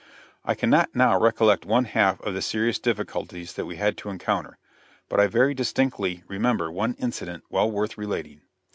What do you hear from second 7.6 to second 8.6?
worth relating.